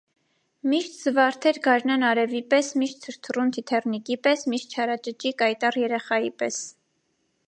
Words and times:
Միշտ 0.69 0.93
զվարթ 1.01 1.43
էր 1.49 1.57
գարնան 1.67 2.05
արևի 2.07 2.41
պես, 2.53 2.71
միշտ 2.83 3.05
թրթռուն՝ 3.07 3.51
թիթեռնիկի 3.57 4.17
պես, 4.29 4.47
միշտ 4.55 4.73
չարաճճի՝ 4.79 5.35
կայտառ 5.43 5.79
երեխայի 5.85 6.33
պես: 6.43 6.59